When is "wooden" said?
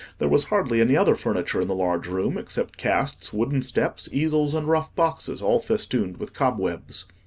3.33-3.61